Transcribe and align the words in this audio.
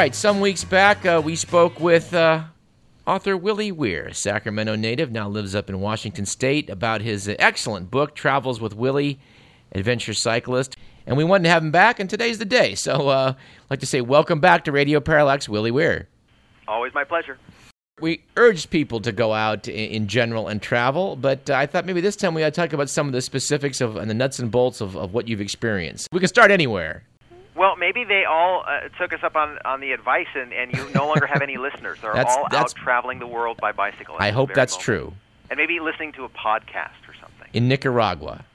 Right, 0.00 0.14
some 0.14 0.40
weeks 0.40 0.64
back, 0.64 1.04
uh, 1.04 1.20
we 1.22 1.36
spoke 1.36 1.78
with 1.78 2.14
uh, 2.14 2.44
author 3.06 3.36
Willie 3.36 3.70
Weir, 3.70 4.14
Sacramento 4.14 4.74
native, 4.74 5.12
now 5.12 5.28
lives 5.28 5.54
up 5.54 5.68
in 5.68 5.78
Washington 5.78 6.24
State, 6.24 6.70
about 6.70 7.02
his 7.02 7.28
excellent 7.38 7.90
book, 7.90 8.14
Travels 8.14 8.62
with 8.62 8.74
Willie, 8.74 9.20
Adventure 9.72 10.14
Cyclist. 10.14 10.74
And 11.04 11.18
we 11.18 11.24
wanted 11.24 11.42
to 11.42 11.48
have 11.50 11.62
him 11.62 11.70
back, 11.70 12.00
and 12.00 12.08
today's 12.08 12.38
the 12.38 12.46
day. 12.46 12.74
So 12.74 13.10
uh, 13.10 13.34
I'd 13.36 13.70
like 13.70 13.80
to 13.80 13.86
say 13.86 14.00
welcome 14.00 14.40
back 14.40 14.64
to 14.64 14.72
Radio 14.72 15.00
Parallax, 15.00 15.50
Willie 15.50 15.70
Weir. 15.70 16.08
Always 16.66 16.94
my 16.94 17.04
pleasure. 17.04 17.36
We 18.00 18.24
urged 18.38 18.70
people 18.70 19.00
to 19.00 19.12
go 19.12 19.34
out 19.34 19.68
in, 19.68 19.90
in 19.90 20.08
general 20.08 20.48
and 20.48 20.62
travel, 20.62 21.14
but 21.14 21.50
uh, 21.50 21.56
I 21.56 21.66
thought 21.66 21.84
maybe 21.84 22.00
this 22.00 22.16
time 22.16 22.32
we 22.32 22.42
ought 22.42 22.54
to 22.54 22.58
talk 22.58 22.72
about 22.72 22.88
some 22.88 23.06
of 23.06 23.12
the 23.12 23.20
specifics 23.20 23.82
of 23.82 23.96
and 23.96 24.08
the 24.08 24.14
nuts 24.14 24.38
and 24.38 24.50
bolts 24.50 24.80
of, 24.80 24.96
of 24.96 25.12
what 25.12 25.28
you've 25.28 25.42
experienced. 25.42 26.08
We 26.10 26.20
can 26.20 26.28
start 26.28 26.50
anywhere. 26.50 27.04
Well, 27.60 27.76
maybe 27.76 28.04
they 28.04 28.24
all 28.24 28.64
uh, 28.66 28.88
took 28.98 29.12
us 29.12 29.20
up 29.22 29.36
on, 29.36 29.58
on 29.66 29.80
the 29.80 29.92
advice, 29.92 30.28
and, 30.34 30.50
and 30.50 30.72
you 30.72 30.82
no 30.94 31.06
longer 31.06 31.26
have 31.26 31.42
any 31.42 31.56
listeners. 31.68 31.98
They're 32.00 32.14
That's- 32.14 32.34
all 32.34 32.44
that's- 32.44 32.72
out 32.72 32.74
traveling 32.74 33.18
the 33.18 33.26
world 33.26 33.58
by 33.60 33.72
bicycle. 33.72 34.16
I 34.18 34.30
hope 34.30 34.54
that's 34.54 34.72
moment. 34.72 34.82
true. 34.82 35.12
And 35.50 35.58
maybe 35.58 35.78
listening 35.78 36.12
to 36.12 36.24
a 36.24 36.30
podcast 36.30 37.06
or 37.06 37.12
something. 37.20 37.48
In 37.52 37.68
Nicaragua. 37.68 38.44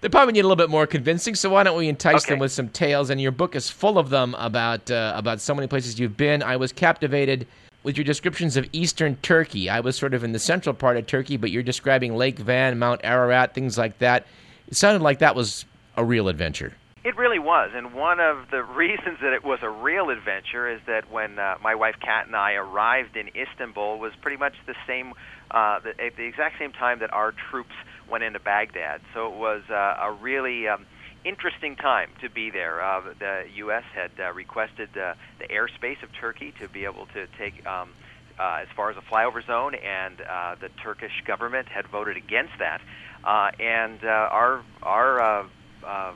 They 0.00 0.08
probably 0.08 0.32
need 0.32 0.40
a 0.40 0.48
little 0.48 0.56
bit 0.56 0.68
more 0.68 0.84
convincing, 0.84 1.36
so 1.36 1.48
why 1.50 1.62
don't 1.62 1.78
we 1.78 1.86
entice 1.88 2.24
them 2.26 2.40
with 2.40 2.50
some 2.50 2.68
tales? 2.68 3.08
And 3.08 3.20
your 3.20 3.30
book 3.30 3.54
is 3.54 3.70
full 3.70 3.98
of 3.98 4.10
them 4.10 4.34
about 4.36 4.90
uh, 4.90 5.12
about 5.14 5.40
so 5.40 5.54
many 5.54 5.68
places 5.68 6.00
you've 6.00 6.16
been. 6.16 6.42
I 6.42 6.56
was 6.56 6.72
captivated 6.72 7.46
with 7.84 7.96
your 7.96 8.02
descriptions 8.02 8.56
of 8.56 8.68
eastern 8.72 9.14
Turkey. 9.22 9.70
I 9.70 9.78
was 9.78 9.94
sort 9.94 10.12
of 10.12 10.24
in 10.24 10.32
the 10.32 10.40
central 10.40 10.74
part 10.74 10.96
of 10.96 11.06
Turkey, 11.06 11.36
but 11.36 11.52
you're 11.52 11.62
describing 11.62 12.16
Lake 12.16 12.40
Van, 12.40 12.80
Mount 12.80 13.00
Ararat, 13.04 13.54
things 13.54 13.78
like 13.78 13.98
that. 13.98 14.26
It 14.66 14.76
sounded 14.76 15.02
like 15.02 15.20
that 15.20 15.36
was 15.36 15.66
a 15.96 16.04
real 16.04 16.26
adventure. 16.26 16.72
It 17.04 17.16
really 17.16 17.40
was, 17.40 17.72
and 17.74 17.94
one 17.94 18.20
of 18.20 18.48
the 18.52 18.62
reasons 18.62 19.18
that 19.22 19.32
it 19.32 19.42
was 19.42 19.58
a 19.62 19.68
real 19.68 20.10
adventure 20.10 20.70
is 20.70 20.80
that 20.86 21.10
when 21.10 21.36
uh, 21.36 21.56
my 21.60 21.74
wife 21.74 21.96
Kat 22.00 22.26
and 22.26 22.36
I 22.36 22.52
arrived 22.52 23.16
in 23.16 23.28
Istanbul 23.34 23.98
was 23.98 24.12
pretty 24.22 24.36
much 24.36 24.54
the 24.68 24.76
same, 24.86 25.12
uh, 25.50 25.80
the, 25.80 25.90
at 26.00 26.14
the 26.16 26.22
exact 26.22 26.60
same 26.60 26.70
time 26.70 27.00
that 27.00 27.12
our 27.12 27.34
troops 27.50 27.74
went 28.08 28.22
into 28.22 28.38
Baghdad. 28.38 29.00
So 29.14 29.26
it 29.26 29.36
was 29.36 29.62
uh, 29.68 29.74
a 29.74 30.12
really 30.12 30.68
um, 30.68 30.86
interesting 31.24 31.74
time 31.74 32.10
to 32.20 32.30
be 32.30 32.50
there. 32.50 32.80
Uh, 32.80 33.00
the 33.18 33.44
U.S. 33.66 33.84
had 33.92 34.12
uh, 34.20 34.32
requested 34.32 34.90
uh, 34.96 35.14
the 35.40 35.48
airspace 35.48 36.00
of 36.04 36.10
Turkey 36.20 36.54
to 36.60 36.68
be 36.68 36.84
able 36.84 37.06
to 37.06 37.26
take. 37.36 37.66
Um, 37.66 37.90
uh, 38.38 38.60
as 38.62 38.68
far 38.74 38.90
as 38.90 38.96
a 38.96 39.02
flyover 39.12 39.46
zone, 39.46 39.74
and 39.74 40.20
uh, 40.22 40.54
the 40.58 40.70
Turkish 40.82 41.12
government 41.26 41.68
had 41.68 41.86
voted 41.88 42.16
against 42.16 42.52
that. 42.58 42.80
Uh, 43.22 43.50
and 43.60 44.02
uh, 44.02 44.08
our 44.08 44.64
our 44.82 45.20
uh, 45.20 45.48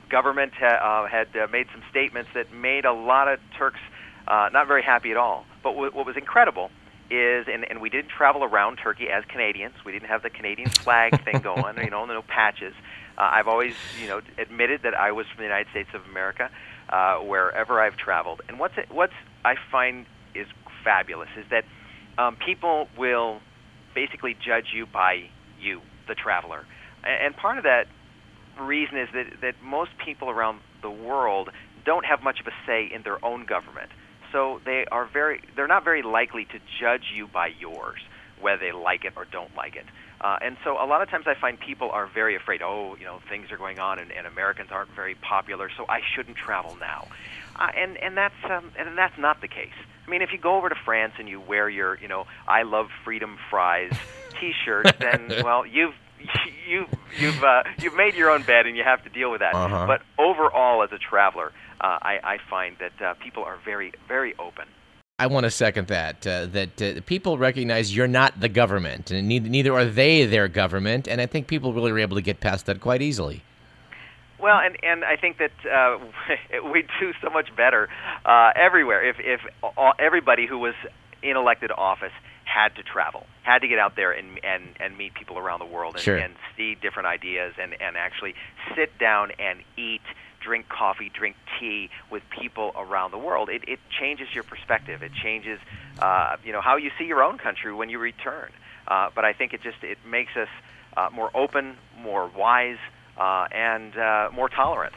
government 0.09 0.53
ha- 0.59 1.05
uh, 1.05 1.07
had 1.07 1.27
uh, 1.35 1.47
made 1.51 1.67
some 1.71 1.83
statements 1.89 2.29
that 2.33 2.53
made 2.53 2.85
a 2.85 2.93
lot 2.93 3.27
of 3.27 3.39
Turks 3.57 3.79
uh, 4.27 4.49
not 4.51 4.67
very 4.67 4.83
happy 4.83 5.11
at 5.11 5.17
all. 5.17 5.45
But 5.63 5.71
w- 5.71 5.91
what 5.91 6.05
was 6.05 6.17
incredible 6.17 6.69
is, 7.09 7.47
and, 7.47 7.65
and 7.69 7.79
we 7.79 7.89
didn't 7.89 8.09
travel 8.09 8.43
around 8.43 8.77
Turkey 8.77 9.07
as 9.09 9.23
Canadians. 9.25 9.73
We 9.85 9.91
didn't 9.91 10.09
have 10.09 10.23
the 10.23 10.29
Canadian 10.29 10.69
flag 10.69 11.23
thing 11.25 11.39
going, 11.39 11.77
you 11.77 11.89
know, 11.89 12.05
no 12.05 12.21
patches. 12.21 12.73
Uh, 13.17 13.29
I've 13.31 13.47
always, 13.47 13.73
you 14.01 14.07
know, 14.07 14.21
admitted 14.37 14.81
that 14.83 14.93
I 14.93 15.11
was 15.11 15.25
from 15.27 15.37
the 15.37 15.43
United 15.43 15.69
States 15.71 15.89
of 15.93 16.05
America 16.05 16.51
uh, 16.89 17.17
wherever 17.17 17.81
I've 17.81 17.97
traveled. 17.97 18.41
And 18.47 18.59
what's 18.59 18.77
it, 18.77 18.87
what's 18.91 19.13
I 19.43 19.55
find 19.71 20.05
is 20.35 20.47
fabulous 20.83 21.29
is 21.37 21.45
that 21.49 21.65
um, 22.17 22.35
people 22.35 22.87
will 22.97 23.39
basically 23.95 24.35
judge 24.35 24.67
you 24.73 24.85
by 24.85 25.29
you, 25.59 25.81
the 26.07 26.15
traveler. 26.15 26.65
And 27.03 27.35
part 27.35 27.57
of 27.57 27.63
that 27.63 27.87
reason 28.59 28.97
is 28.97 29.09
that, 29.13 29.41
that 29.41 29.55
most 29.61 29.91
people 30.03 30.29
around 30.29 30.59
the 30.81 30.89
world 30.89 31.49
don't 31.85 32.05
have 32.05 32.21
much 32.21 32.39
of 32.39 32.47
a 32.47 32.53
say 32.65 32.89
in 32.93 33.01
their 33.03 33.23
own 33.23 33.45
government. 33.45 33.91
So 34.31 34.59
they 34.65 34.85
are 34.91 35.05
very 35.05 35.41
they're 35.55 35.67
not 35.67 35.83
very 35.85 36.01
likely 36.01 36.45
to 36.45 36.59
judge 36.79 37.13
you 37.13 37.27
by 37.27 37.47
yours, 37.47 37.99
whether 38.41 38.59
they 38.59 38.71
like 38.73 39.05
it 39.05 39.13
or 39.15 39.25
don't 39.25 39.55
like 39.55 39.75
it. 39.75 39.85
Uh, 40.19 40.37
and 40.41 40.57
so 40.63 40.73
a 40.73 40.85
lot 40.85 41.01
of 41.01 41.09
times 41.09 41.25
I 41.27 41.35
find 41.35 41.59
people 41.59 41.89
are 41.91 42.07
very 42.07 42.35
afraid. 42.35 42.61
Oh, 42.61 42.95
you 42.99 43.05
know, 43.05 43.21
things 43.29 43.51
are 43.51 43.57
going 43.57 43.79
on, 43.79 43.99
and, 43.99 44.11
and 44.11 44.25
Americans 44.25 44.69
aren't 44.71 44.91
very 44.91 45.15
popular, 45.15 45.69
so 45.77 45.85
I 45.87 46.01
shouldn't 46.15 46.37
travel 46.37 46.75
now. 46.79 47.07
Uh, 47.55 47.69
and 47.75 47.97
and 47.97 48.17
that's 48.17 48.35
um, 48.49 48.71
and 48.77 48.97
that's 48.97 49.17
not 49.17 49.41
the 49.41 49.47
case. 49.47 49.77
I 50.05 50.09
mean, 50.09 50.21
if 50.21 50.31
you 50.31 50.37
go 50.37 50.55
over 50.55 50.69
to 50.69 50.75
France 50.85 51.13
and 51.19 51.27
you 51.27 51.39
wear 51.41 51.69
your, 51.69 51.97
you 51.99 52.07
know, 52.07 52.27
I 52.47 52.63
love 52.63 52.87
freedom 53.03 53.37
fries 53.49 53.91
T-shirt, 54.39 54.95
then 54.99 55.41
well, 55.43 55.65
you've 55.65 55.93
you 56.67 56.85
you've 57.19 57.43
uh, 57.43 57.63
you've 57.79 57.95
made 57.95 58.15
your 58.15 58.29
own 58.29 58.43
bed 58.43 58.65
and 58.65 58.75
you 58.75 58.83
have 58.83 59.03
to 59.03 59.09
deal 59.09 59.31
with 59.31 59.39
that. 59.39 59.53
Uh-huh. 59.53 59.87
But 59.87 60.01
overall, 60.17 60.83
as 60.83 60.91
a 60.91 60.97
traveler, 60.97 61.51
uh, 61.81 61.99
I, 62.01 62.19
I 62.23 62.37
find 62.49 62.75
that 62.79 63.01
uh, 63.01 63.13
people 63.15 63.43
are 63.43 63.57
very 63.63 63.93
very 64.07 64.35
open. 64.37 64.65
I 65.19 65.25
want 65.27 65.45
to 65.45 65.51
second 65.51 65.87
that. 65.87 66.27
Uh, 66.27 66.45
that 66.47 66.81
uh, 66.81 67.01
people 67.07 67.39
recognize 67.39 67.95
you're 67.95 68.07
not 68.07 68.39
the 68.39 68.49
government, 68.49 69.09
and 69.09 69.27
neither, 69.27 69.49
neither 69.49 69.73
are 69.73 69.85
they 69.85 70.25
their 70.25 70.47
government. 70.47 71.07
And 71.07 71.19
I 71.19 71.25
think 71.25 71.47
people 71.47 71.73
really 71.73 71.91
are 71.91 71.97
able 71.99 72.17
to 72.17 72.21
get 72.21 72.39
past 72.39 72.67
that 72.67 72.81
quite 72.81 73.01
easily. 73.01 73.43
Well, 74.39 74.59
and 74.59 74.77
and 74.83 75.03
I 75.03 75.15
think 75.15 75.39
that 75.39 75.51
uh, 75.65 75.97
we 76.71 76.83
do 76.99 77.13
so 77.21 77.29
much 77.29 77.55
better 77.55 77.89
uh, 78.25 78.51
everywhere. 78.55 79.07
If 79.07 79.15
if 79.19 79.41
all, 79.75 79.93
everybody 79.97 80.45
who 80.45 80.59
was 80.59 80.75
in 81.23 81.35
elected 81.35 81.71
office 81.71 82.11
had 82.47 82.75
to 82.75 82.83
travel, 82.83 83.25
had 83.43 83.59
to 83.59 83.67
get 83.67 83.77
out 83.77 83.95
there 83.95 84.11
and 84.11 84.39
and 84.43 84.63
and 84.79 84.97
meet 84.97 85.13
people 85.13 85.37
around 85.37 85.59
the 85.59 85.65
world 85.65 85.95
and, 85.95 86.03
Sure. 86.03 86.17
and 86.17 86.33
see 86.55 86.75
different 86.75 87.07
ideas 87.07 87.53
and 87.61 87.73
and 87.81 87.97
actually 87.97 88.33
sit 88.75 88.97
down 88.97 89.31
and 89.37 89.59
eat, 89.77 90.01
drink 90.41 90.69
coffee, 90.69 91.11
drink 91.13 91.35
tea 91.59 91.89
with 92.09 92.23
people 92.29 92.71
around 92.75 93.11
the 93.11 93.17
world, 93.17 93.49
it 93.49 93.63
it 93.67 93.79
changes 93.99 94.27
your 94.33 94.43
perspective. 94.43 95.03
It 95.03 95.11
changes, 95.13 95.59
uh, 95.99 96.37
you 96.43 96.53
know, 96.53 96.61
how 96.61 96.77
you 96.77 96.91
see 96.97 97.05
your 97.05 97.21
own 97.21 97.37
country 97.37 97.73
when 97.73 97.89
you 97.89 97.99
return. 97.99 98.49
Uh, 98.87 99.09
but 99.13 99.25
I 99.25 99.33
think 99.33 99.53
it 99.53 99.61
just 99.61 99.83
it 99.83 99.97
makes 100.09 100.35
us 100.37 100.47
uh, 100.95 101.09
more 101.13 101.29
open, 101.35 101.75
more 101.99 102.27
wise 102.35 102.77
uh, 103.17 103.47
and 103.51 103.97
uh, 103.97 104.29
more 104.33 104.49
tolerant. 104.49 104.93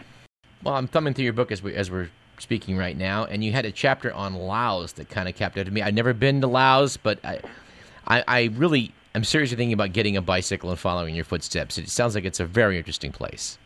Well, 0.63 0.75
I'm 0.77 0.87
thumbing 0.87 1.15
through 1.15 1.25
your 1.25 1.33
book 1.33 1.51
as 1.51 1.63
we 1.63 1.75
as 1.75 1.91
we're 1.91 2.11
speaking 2.41 2.77
right 2.77 2.97
now, 2.97 3.25
and 3.25 3.45
you 3.45 3.53
had 3.53 3.65
a 3.65 3.73
chapter 3.73 4.13
on 4.13 4.35
Laos 4.35 4.93
that 4.93 5.09
kind 5.09 5.29
of 5.29 5.35
captivated 5.35 5.73
me. 5.73 5.83
I've 5.83 5.95
never 5.95 6.13
been 6.13 6.41
to 6.41 6.47
Laos, 6.47 6.97
but 6.97 7.19
I, 7.25 7.41
I, 8.07 8.25
I 8.27 8.43
really 8.55 8.93
am 9.15 9.25
seriously 9.25 9.57
thinking 9.57 9.73
about 9.73 9.93
getting 9.93 10.17
a 10.17 10.23
bicycle 10.23 10.71
and 10.71 10.79
following 10.79 11.15
your 11.15 11.25
footsteps. 11.25 11.79
It 11.79 11.89
sounds 11.89 12.15
like 12.15 12.25
it's 12.25 12.41
a 12.41 12.47
very 12.47 12.79
interesting 12.79 13.13
place. 13.13 13.59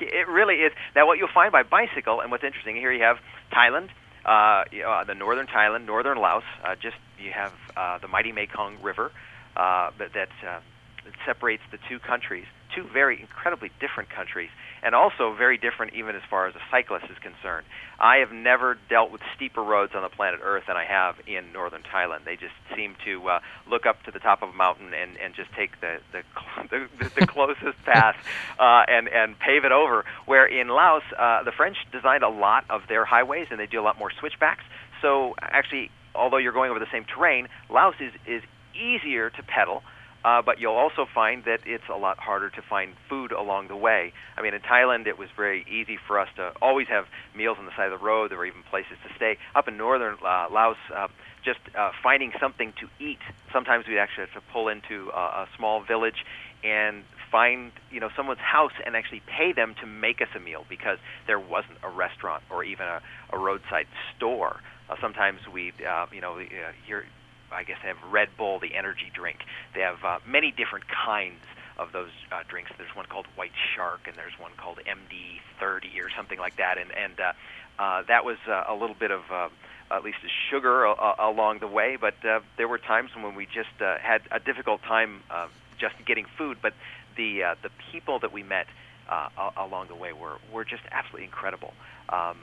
It 0.00 0.28
really 0.28 0.56
is. 0.56 0.72
Now, 0.96 1.06
what 1.06 1.18
you'll 1.18 1.28
find 1.32 1.52
by 1.52 1.62
bicycle, 1.62 2.20
and 2.20 2.30
what's 2.30 2.44
interesting 2.44 2.76
here, 2.76 2.92
you 2.92 3.02
have 3.02 3.18
Thailand, 3.52 3.90
uh, 4.24 4.64
you 4.72 4.82
know, 4.82 5.02
the 5.06 5.14
northern 5.14 5.46
Thailand, 5.46 5.86
northern 5.86 6.18
Laos. 6.18 6.44
Uh, 6.64 6.74
just 6.76 6.96
you 7.18 7.32
have 7.32 7.52
uh, 7.76 7.98
the 7.98 8.08
mighty 8.08 8.32
Mekong 8.32 8.80
River 8.82 9.12
uh, 9.56 9.90
that 9.98 10.12
that, 10.14 10.28
uh, 10.46 10.60
that 11.04 11.14
separates 11.26 11.62
the 11.70 11.78
two 11.88 11.98
countries, 11.98 12.46
two 12.74 12.84
very 12.92 13.20
incredibly 13.20 13.70
different 13.80 14.10
countries, 14.10 14.50
and 14.82 14.94
also 14.94 15.34
very 15.34 15.58
different 15.58 15.94
even 15.94 16.16
as 16.16 16.22
far 16.28 16.46
as 16.46 16.54
a 16.54 16.60
cyclist 16.70 17.06
is 17.10 17.18
concerned. 17.18 17.66
I 17.98 18.16
have 18.18 18.32
never 18.32 18.78
dealt 18.88 19.10
with 19.10 19.20
steeper 19.36 19.62
roads 19.62 19.92
on 19.94 20.02
the 20.02 20.08
planet 20.08 20.40
Earth 20.42 20.64
than 20.66 20.76
I 20.76 20.84
have 20.84 21.16
in 21.26 21.52
northern 21.52 21.82
Thailand. 21.82 22.24
They 22.24 22.36
just 22.36 22.54
seem 22.74 22.96
to 23.04 23.28
uh, 23.28 23.40
look 23.68 23.86
up 23.86 24.02
to 24.04 24.10
the 24.10 24.18
top 24.18 24.42
of 24.42 24.50
a 24.50 24.52
mountain 24.52 24.94
and, 24.94 25.16
and 25.18 25.34
just 25.34 25.52
take 25.52 25.80
the 25.80 25.98
the, 26.12 26.22
the, 26.98 27.10
the 27.20 27.26
closest 27.26 27.82
path 27.84 28.16
uh, 28.58 28.84
and 28.88 29.08
and 29.08 29.38
pave 29.38 29.64
it 29.64 29.72
over. 29.72 30.04
Where 30.26 30.46
in 30.46 30.68
Laos, 30.68 31.02
uh, 31.18 31.42
the 31.42 31.52
French 31.52 31.76
designed 31.92 32.22
a 32.22 32.30
lot 32.30 32.64
of 32.70 32.82
their 32.88 33.04
highways 33.04 33.48
and 33.50 33.60
they 33.60 33.66
do 33.66 33.80
a 33.80 33.84
lot 33.84 33.98
more 33.98 34.10
switchbacks. 34.18 34.64
So 35.02 35.34
actually, 35.40 35.90
although 36.14 36.38
you're 36.38 36.52
going 36.52 36.70
over 36.70 36.80
the 36.80 36.90
same 36.90 37.04
terrain, 37.04 37.48
Laos 37.68 37.94
is 38.00 38.12
is 38.26 38.42
easier 38.74 39.30
to 39.30 39.42
pedal. 39.42 39.82
Uh, 40.24 40.42
but 40.42 40.60
you'll 40.60 40.74
also 40.74 41.06
find 41.14 41.44
that 41.44 41.60
it's 41.64 41.88
a 41.88 41.96
lot 41.96 42.18
harder 42.18 42.50
to 42.50 42.62
find 42.62 42.94
food 43.08 43.32
along 43.32 43.68
the 43.68 43.76
way. 43.76 44.12
I 44.36 44.42
mean, 44.42 44.54
in 44.54 44.60
Thailand, 44.60 45.06
it 45.06 45.18
was 45.18 45.28
very 45.34 45.64
easy 45.70 45.98
for 46.06 46.18
us 46.18 46.28
to 46.36 46.52
always 46.60 46.88
have 46.88 47.06
meals 47.34 47.56
on 47.58 47.64
the 47.64 47.72
side 47.76 47.90
of 47.90 47.98
the 47.98 48.04
road. 48.04 48.30
There 48.30 48.38
were 48.38 48.46
even 48.46 48.62
places 48.68 48.98
to 49.08 49.14
stay. 49.16 49.38
Up 49.54 49.66
in 49.66 49.76
northern 49.76 50.16
uh, 50.22 50.48
Laos, 50.50 50.76
uh, 50.94 51.08
just 51.44 51.60
uh, 51.76 51.90
finding 52.02 52.32
something 52.38 52.74
to 52.80 52.88
eat. 53.02 53.18
Sometimes 53.52 53.86
we'd 53.86 53.98
actually 53.98 54.26
have 54.26 54.42
to 54.42 54.48
pull 54.52 54.68
into 54.68 55.10
uh, 55.12 55.46
a 55.46 55.48
small 55.56 55.82
village 55.82 56.24
and 56.62 57.04
find 57.30 57.72
you 57.90 58.00
know 58.00 58.10
someone's 58.16 58.40
house 58.40 58.72
and 58.84 58.96
actually 58.96 59.22
pay 59.26 59.52
them 59.52 59.74
to 59.80 59.86
make 59.86 60.20
us 60.20 60.28
a 60.36 60.40
meal 60.40 60.66
because 60.68 60.98
there 61.26 61.38
wasn't 61.38 61.78
a 61.82 61.88
restaurant 61.88 62.42
or 62.50 62.64
even 62.64 62.86
a, 62.86 63.00
a 63.32 63.38
roadside 63.38 63.86
store. 64.16 64.60
Uh, 64.88 64.96
sometimes 65.00 65.40
we 65.52 65.72
uh, 65.88 66.06
you 66.12 66.20
know 66.20 66.38
uh, 66.38 66.72
hear 66.86 67.06
I 67.52 67.64
guess 67.64 67.78
they 67.82 67.88
have 67.88 68.02
Red 68.10 68.28
Bull, 68.36 68.58
the 68.58 68.74
energy 68.74 69.10
drink. 69.12 69.40
They 69.74 69.80
have 69.80 70.04
uh, 70.04 70.18
many 70.26 70.50
different 70.50 70.86
kinds 70.88 71.42
of 71.78 71.92
those 71.92 72.10
uh, 72.30 72.42
drinks. 72.48 72.70
There's 72.76 72.94
one 72.94 73.06
called 73.06 73.26
White 73.36 73.56
Shark, 73.74 74.00
and 74.06 74.16
there's 74.16 74.38
one 74.38 74.52
called 74.56 74.78
MD30 74.86 76.04
or 76.04 76.10
something 76.14 76.38
like 76.38 76.56
that. 76.56 76.78
And 76.78 76.90
and 76.92 77.18
uh, 77.18 77.32
uh, 77.78 78.02
that 78.08 78.24
was 78.24 78.36
uh, 78.46 78.64
a 78.68 78.74
little 78.74 78.96
bit 78.96 79.10
of 79.10 79.22
uh, 79.32 79.48
at 79.90 80.04
least 80.04 80.18
a 80.24 80.30
sugar 80.50 80.86
uh, 80.86 81.14
along 81.18 81.58
the 81.58 81.66
way. 81.66 81.96
But 82.00 82.14
uh, 82.24 82.40
there 82.56 82.68
were 82.68 82.78
times 82.78 83.10
when 83.14 83.34
we 83.34 83.46
just 83.46 83.80
uh, 83.80 83.98
had 83.98 84.22
a 84.30 84.38
difficult 84.38 84.82
time 84.82 85.22
uh, 85.30 85.48
just 85.78 85.94
getting 86.06 86.26
food. 86.38 86.58
But 86.62 86.74
the 87.16 87.42
uh, 87.42 87.54
the 87.62 87.70
people 87.90 88.18
that 88.20 88.32
we 88.32 88.42
met 88.42 88.66
uh, 89.08 89.28
along 89.56 89.88
the 89.88 89.94
way 89.96 90.12
were 90.12 90.38
were 90.52 90.64
just 90.64 90.82
absolutely 90.92 91.24
incredible. 91.24 91.72
Um, 92.08 92.38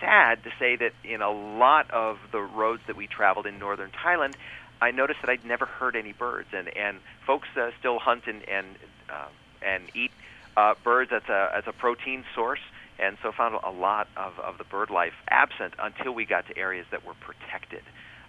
sad 0.00 0.42
to 0.44 0.50
say 0.58 0.76
that 0.76 0.92
in 1.04 1.22
a 1.22 1.30
lot 1.30 1.90
of 1.90 2.18
the 2.32 2.40
roads 2.40 2.82
that 2.86 2.96
we 2.96 3.06
traveled 3.06 3.46
in 3.46 3.58
northern 3.58 3.90
Thailand, 3.90 4.34
I 4.80 4.90
noticed 4.90 5.20
that 5.22 5.30
I'd 5.30 5.44
never 5.44 5.66
heard 5.66 5.96
any 5.96 6.12
birds, 6.12 6.48
and 6.52 6.74
and 6.76 6.98
folks 7.26 7.48
uh, 7.56 7.70
still 7.78 7.98
hunt 7.98 8.24
and 8.26 8.42
and 8.48 8.66
uh, 9.10 9.26
and 9.62 9.84
eat 9.94 10.10
uh, 10.56 10.74
birds 10.82 11.12
as 11.12 11.22
a 11.28 11.52
as 11.54 11.64
a 11.66 11.72
protein 11.72 12.24
source, 12.34 12.60
and 12.98 13.18
so 13.22 13.32
found 13.32 13.56
a 13.62 13.70
lot 13.70 14.08
of 14.16 14.38
of 14.38 14.58
the 14.58 14.64
bird 14.64 14.90
life 14.90 15.14
absent 15.28 15.74
until 15.78 16.12
we 16.12 16.24
got 16.24 16.46
to 16.46 16.56
areas 16.56 16.86
that 16.90 17.04
were 17.04 17.14
protected. 17.14 17.82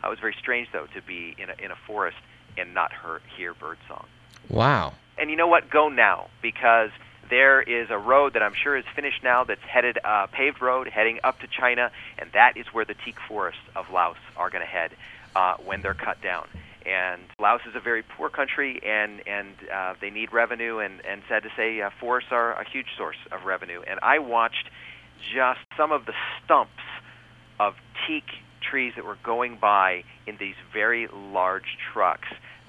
Uh, 0.03 0.07
it 0.07 0.09
was 0.09 0.19
very 0.19 0.35
strange 0.37 0.67
though 0.73 0.87
to 0.93 1.01
be 1.01 1.35
in 1.37 1.49
a 1.49 1.55
in 1.63 1.71
a 1.71 1.77
forest 1.87 2.17
and 2.57 2.73
not 2.73 2.91
hear, 2.91 3.21
hear 3.37 3.53
bird 3.53 3.77
song. 3.87 4.05
Wow. 4.49 4.93
And 5.17 5.29
you 5.29 5.37
know 5.37 5.47
what? 5.47 5.69
Go 5.69 5.87
now 5.87 6.29
because 6.41 6.89
there 7.31 7.61
is 7.61 7.89
a 7.89 7.97
road 7.97 8.33
that 8.33 8.43
I'm 8.43 8.53
sure 8.53 8.77
is 8.77 8.83
finished 8.95 9.23
now 9.23 9.45
that's 9.45 9.61
headed 9.61 9.97
uh, 10.03 10.27
paved 10.27 10.61
road 10.61 10.87
heading 10.87 11.19
up 11.23 11.39
to 11.39 11.47
China, 11.47 11.89
and 12.19 12.29
that 12.33 12.57
is 12.57 12.67
where 12.71 12.85
the 12.85 12.93
teak 12.93 13.15
forests 13.27 13.61
of 13.75 13.89
Laos 13.91 14.17
are 14.37 14.51
going 14.51 14.61
to 14.61 14.67
head 14.69 14.91
uh, 15.35 15.55
when 15.65 15.81
they're 15.81 15.95
cut 15.95 16.21
down. 16.21 16.47
And 16.85 17.21
Laos 17.39 17.61
is 17.67 17.75
a 17.75 17.79
very 17.79 18.03
poor 18.03 18.29
country, 18.29 18.81
and 18.85 19.25
and 19.25 19.55
uh, 19.73 19.93
they 20.01 20.09
need 20.09 20.33
revenue. 20.33 20.79
And 20.79 21.03
and 21.05 21.21
sad 21.29 21.43
to 21.43 21.49
say, 21.55 21.81
uh, 21.81 21.89
forests 21.99 22.29
are 22.31 22.53
a 22.53 22.69
huge 22.69 22.87
source 22.97 23.17
of 23.31 23.45
revenue. 23.45 23.81
And 23.87 23.99
I 24.03 24.19
watched 24.19 24.69
just 25.33 25.61
some 25.77 25.91
of 25.91 26.05
the 26.05 26.13
stumps 26.43 26.83
of 27.59 27.75
teak 28.05 28.25
trees 28.61 28.93
that 28.95 29.05
were 29.05 29.17
going 29.23 29.57
by 29.57 30.03
in 30.27 30.37
these 30.37 30.55
very 30.73 31.07
large 31.07 31.77
trucks 31.93 32.27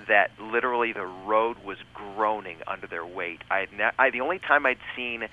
that 0.08 0.30
literally 0.40 0.92
the 0.92 1.06
road 1.06 1.58
was 1.64 1.78
groaning 1.94 2.58
under 2.66 2.86
their 2.86 3.06
weight. 3.06 3.40
I, 3.50 3.60
had 3.60 3.72
ne- 3.72 3.90
I 3.98 4.10
the 4.10 4.20
only 4.20 4.38
time 4.38 4.66
I'd 4.66 4.78
seen 4.96 5.28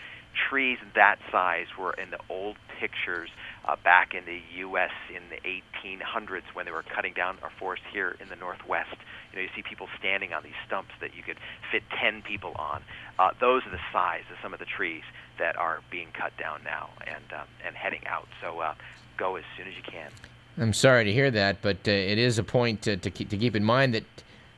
trees 0.50 0.78
that 0.96 1.18
size 1.32 1.68
were 1.78 1.94
in 1.94 2.12
the 2.12 2.20
old 2.30 2.58
pictures 2.80 3.30
uh, 3.66 3.76
back 3.84 4.14
in 4.14 4.26
the 4.26 4.40
U.S. 4.60 4.92
in 5.10 5.24
the 5.30 5.38
1800s 5.86 6.44
when 6.54 6.66
they 6.66 6.72
were 6.72 6.84
cutting 6.84 7.14
down 7.14 7.38
our 7.44 7.52
forest 7.60 7.84
here 7.92 8.16
in 8.20 8.30
the 8.30 8.36
Northwest. 8.36 8.96
You 9.32 9.38
know, 9.38 9.42
you 9.44 9.50
see 9.56 9.64
people 9.64 9.88
standing 9.98 10.34
on 10.34 10.44
these 10.44 10.58
stumps 10.66 10.92
that 11.02 11.16
you 11.16 11.24
could 11.24 11.38
fit 11.72 11.84
10 12.02 12.22
people 12.22 12.54
on. 12.58 12.82
Uh, 13.18 13.32
those 13.40 13.66
are 13.66 13.72
the 13.72 13.82
size 13.92 14.24
of 14.32 14.38
some 14.42 14.54
of 14.54 14.60
the 14.60 14.66
trees 14.66 15.04
that 15.40 15.56
are 15.58 15.82
being 15.92 16.08
cut 16.14 16.36
down 16.38 16.62
now 16.64 16.90
and 17.06 17.24
um, 17.34 17.48
and 17.66 17.76
heading 17.76 18.06
out. 18.08 18.28
So 18.42 18.60
uh, 18.60 18.74
go 19.18 19.36
as 19.36 19.44
soon 19.58 19.68
as 19.68 19.74
you 19.76 19.84
can. 19.84 20.12
I'm 20.58 20.74
sorry 20.74 21.06
to 21.06 21.14
hear 21.14 21.32
that, 21.32 21.62
but 21.62 21.88
uh, 21.88 21.92
it 21.92 22.18
is 22.18 22.38
a 22.38 22.44
point 22.44 22.82
to, 22.84 22.98
to, 22.98 23.10
keep, 23.10 23.30
to 23.30 23.38
keep 23.38 23.56
in 23.56 23.64
mind 23.64 23.94
that 23.94 24.04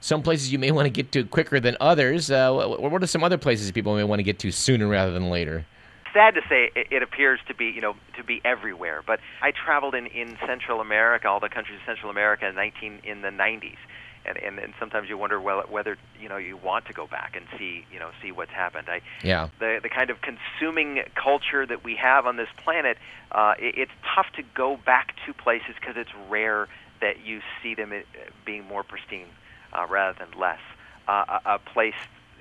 some 0.02 0.24
places 0.24 0.52
you 0.52 0.60
may 0.60 0.72
want 0.72 0.88
to 0.88 0.90
get 0.90 1.12
to 1.14 1.24
quicker 1.24 1.60
than 1.60 1.78
others. 1.80 2.30
Uh, 2.30 2.52
what 2.52 3.02
are 3.02 3.08
some 3.08 3.24
other 3.24 3.38
places 3.38 3.72
people 3.72 3.96
may 3.96 4.04
want 4.04 4.20
to 4.20 4.24
get 4.24 4.40
to 4.40 4.52
sooner 4.52 4.88
rather 4.88 5.14
than 5.14 5.30
later? 5.30 5.66
Sad 6.14 6.34
to 6.34 6.42
say, 6.50 6.72
it 6.76 7.02
appears 7.02 7.40
to 7.48 7.56
be 7.56 7.68
you 7.68 7.80
know 7.80 7.96
to 8.18 8.24
be 8.24 8.42
everywhere. 8.44 9.02
But 9.06 9.22
I 9.42 9.52
traveled 9.52 9.96
in 9.96 10.08
in 10.08 10.38
Central 10.46 10.82
America, 10.82 11.30
all 11.30 11.40
the 11.40 11.48
countries 11.48 11.80
of 11.80 11.86
Central 11.86 12.12
America, 12.12 12.50
in 12.50 12.56
19 12.56 13.00
in 13.06 13.22
the 13.22 13.30
90s, 13.30 13.78
and 14.26 14.38
and, 14.38 14.60
and 14.60 14.74
sometimes 14.78 15.08
you 15.08 15.18
wonder 15.18 15.40
well 15.40 15.64
whether 15.70 15.98
you 16.20 16.28
know 16.28 16.36
you 16.36 16.58
want 16.58 16.86
to 16.88 16.94
go 16.94 17.08
back 17.08 17.38
and 17.38 17.46
see 17.58 17.86
you 17.94 18.00
know 18.00 18.10
see 18.22 18.34
what's 18.34 18.52
happened. 18.52 18.90
I 18.90 19.00
yeah 19.24 19.48
the 19.60 19.80
the 19.82 19.88
kind 19.88 20.10
of 20.10 20.18
consuming 20.22 21.04
culture 21.16 21.66
that 21.66 21.86
we 21.86 21.96
have 21.96 22.26
on 22.26 22.36
this 22.36 22.50
planet, 22.58 22.98
uh, 23.32 23.54
it, 23.58 23.76
it's 23.78 23.92
tough 24.14 24.28
to 24.36 24.44
go 24.54 24.76
back 24.76 25.14
to 25.26 25.34
places 25.34 25.76
because 25.80 25.96
it's 25.96 26.12
rare 26.30 26.68
that 27.00 27.26
you 27.26 27.40
see 27.64 27.74
them 27.74 27.94
uh, 27.94 28.02
being 28.46 28.66
more 28.66 28.84
pristine 28.84 29.28
uh, 29.74 29.86
rather 29.90 30.18
than 30.18 30.40
less. 30.40 30.60
Uh, 31.08 31.40
a, 31.46 31.56
a 31.56 31.60
place, 31.60 31.96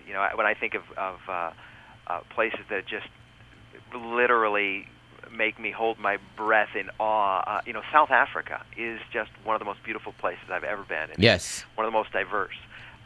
you 0.06 0.12
know, 0.12 0.26
when 0.34 0.46
I 0.46 0.54
think 0.54 0.74
of, 0.74 0.82
of 0.96 1.20
uh, 1.28 1.50
uh, 2.06 2.20
places 2.30 2.60
that 2.68 2.86
just 2.86 3.06
literally 3.94 4.86
make 5.32 5.58
me 5.58 5.70
hold 5.70 5.98
my 5.98 6.18
breath 6.36 6.74
in 6.74 6.90
awe. 6.98 7.42
Uh, 7.46 7.60
you 7.66 7.72
know, 7.72 7.82
South 7.92 8.10
Africa 8.10 8.64
is 8.76 9.00
just 9.12 9.30
one 9.44 9.54
of 9.54 9.60
the 9.60 9.64
most 9.64 9.82
beautiful 9.82 10.12
places 10.18 10.44
I've 10.50 10.64
ever 10.64 10.82
been. 10.82 11.10
And 11.10 11.22
yes, 11.22 11.64
one 11.74 11.86
of 11.86 11.92
the 11.92 11.98
most 11.98 12.12
diverse. 12.12 12.56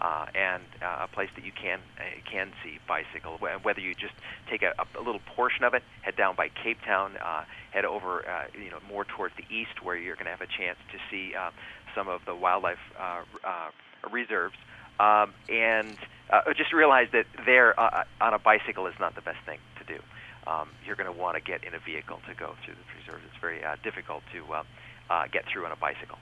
Uh, 0.01 0.27
and 0.35 0.63
uh, 0.83 1.05
a 1.05 1.09
place 1.09 1.31
that 1.37 1.45
you 1.45 1.53
can 1.53 1.79
uh, 1.99 2.03
can 2.31 2.53
see 2.63 2.79
bicycle. 2.87 3.39
Whether 3.63 3.81
you 3.81 3.95
just 3.95 4.13
take 4.51 4.63
a, 4.63 4.75
a 4.79 5.01
little 5.01 5.21
portion 5.35 5.65
of 5.65 5.73
it, 5.73 5.83
head 6.03 6.17
down 6.17 6.35
by 6.35 6.49
Cape 6.49 6.79
Town, 6.85 7.13
uh, 7.25 7.45
head 7.71 7.85
over, 7.85 8.29
uh, 8.29 8.45
you 8.61 8.71
know, 8.71 8.81
more 8.89 9.05
towards 9.05 9.35
the 9.37 9.45
east, 9.55 9.83
where 9.83 9.97
you're 9.97 10.17
going 10.17 10.27
to 10.27 10.33
have 10.33 10.41
a 10.41 10.47
chance 10.49 10.79
to 10.93 10.99
see 11.11 11.35
uh, 11.35 11.51
some 11.95 12.09
of 12.09 12.25
the 12.27 12.35
wildlife 12.35 12.81
uh, 12.99 13.23
uh, 13.45 13.71
reserves, 14.13 14.57
um, 15.01 15.33
and 15.49 15.97
uh, 16.31 16.53
just 16.55 16.73
realize 16.73 17.09
that 17.13 17.27
there 17.45 17.79
uh, 17.79 18.05
on 18.21 18.35
a 18.35 18.39
bicycle 18.39 18.87
is 18.87 18.95
not 18.99 19.15
the 19.15 19.23
best 19.23 19.39
thing 19.47 19.59
to 19.79 19.85
do. 19.85 20.01
Um, 20.47 20.69
you're 20.85 20.97
going 20.97 21.13
to 21.13 21.19
want 21.19 21.37
to 21.37 21.43
get 21.43 21.65
in 21.65 21.75
a 21.75 21.79
vehicle 21.79 22.21
to 22.29 22.35
go 22.35 22.55
through 22.65 22.75
the 22.75 23.01
reserves. 23.01 23.25
It's 23.31 23.41
very 23.41 23.65
uh, 23.65 23.77
difficult 23.83 24.23
to 24.33 24.53
uh, 24.53 24.63
uh, 25.11 25.27
get 25.33 25.47
through 25.47 25.65
on 25.65 25.73
a 25.73 25.77
bicycle. 25.77 26.19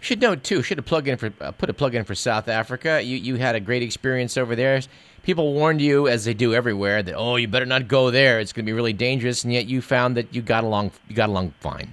Should 0.00 0.20
note 0.20 0.44
too. 0.44 0.62
Should 0.62 0.78
have 0.78 0.84
plug 0.84 1.08
in 1.08 1.16
for 1.16 1.32
uh, 1.40 1.50
put 1.52 1.70
a 1.70 1.74
plug 1.74 1.94
in 1.94 2.04
for 2.04 2.14
South 2.14 2.48
Africa. 2.48 3.02
You 3.02 3.16
you 3.16 3.36
had 3.36 3.54
a 3.54 3.60
great 3.60 3.82
experience 3.82 4.36
over 4.36 4.54
there. 4.54 4.80
People 5.22 5.54
warned 5.54 5.80
you, 5.80 6.06
as 6.06 6.24
they 6.24 6.34
do 6.34 6.54
everywhere, 6.54 7.02
that 7.02 7.14
oh 7.16 7.36
you 7.36 7.48
better 7.48 7.66
not 7.66 7.88
go 7.88 8.10
there. 8.10 8.38
It's 8.38 8.52
going 8.52 8.64
to 8.64 8.70
be 8.70 8.74
really 8.74 8.92
dangerous, 8.92 9.42
and 9.42 9.52
yet 9.52 9.66
you 9.66 9.80
found 9.80 10.16
that 10.16 10.34
you 10.34 10.42
got 10.42 10.64
along 10.64 10.92
you 11.08 11.16
got 11.16 11.30
along 11.30 11.54
fine. 11.60 11.92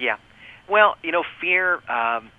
Yeah, 0.00 0.16
well, 0.68 0.96
you 1.02 1.12
know, 1.12 1.24
fear. 1.40 1.74
Um, 1.88 2.30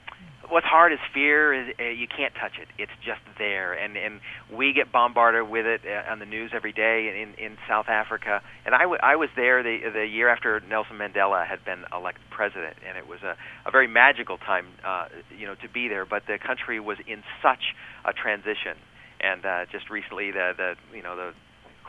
what's 0.49 0.65
hard 0.65 0.93
is 0.93 0.99
fear 1.13 1.53
is 1.53 1.75
uh, 1.79 1.83
you 1.83 2.07
can't 2.07 2.33
touch 2.35 2.53
it. 2.61 2.67
It's 2.77 2.91
just 3.05 3.21
there. 3.37 3.73
And 3.73 3.97
and 3.97 4.21
we 4.51 4.73
get 4.73 4.91
bombarded 4.91 5.49
with 5.49 5.65
it 5.65 5.81
uh, 5.85 6.11
on 6.11 6.19
the 6.19 6.25
news 6.25 6.51
every 6.53 6.73
day 6.73 7.21
in 7.21 7.43
in 7.43 7.57
South 7.67 7.87
Africa. 7.87 8.41
And 8.65 8.75
I, 8.75 8.81
w- 8.81 8.99
I 9.01 9.15
was 9.15 9.29
there 9.35 9.63
the 9.63 9.77
the 9.93 10.05
year 10.05 10.29
after 10.29 10.59
Nelson 10.61 10.97
Mandela 10.97 11.45
had 11.45 11.63
been 11.65 11.83
elected 11.93 12.23
president. 12.29 12.77
And 12.87 12.97
it 12.97 13.07
was 13.07 13.19
a 13.23 13.35
a 13.65 13.71
very 13.71 13.87
magical 13.87 14.37
time 14.37 14.67
uh 14.85 15.07
you 15.37 15.45
know 15.45 15.55
to 15.55 15.69
be 15.69 15.87
there. 15.87 16.05
But 16.05 16.23
the 16.27 16.37
country 16.37 16.79
was 16.79 16.97
in 17.07 17.23
such 17.41 17.75
a 18.05 18.13
transition. 18.13 18.77
And 19.19 19.45
uh 19.45 19.65
just 19.71 19.89
recently 19.89 20.31
the 20.31 20.53
the 20.57 20.75
you 20.95 21.03
know 21.03 21.15
the 21.15 21.33